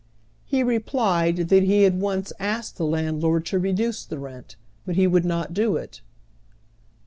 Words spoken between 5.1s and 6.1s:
not do it.